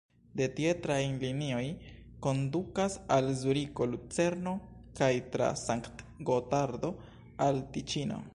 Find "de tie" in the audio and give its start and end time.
0.39-0.69